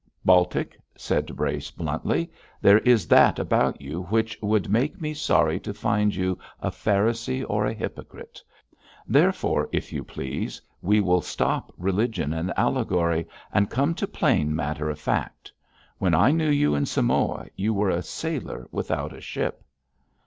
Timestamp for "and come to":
13.53-14.07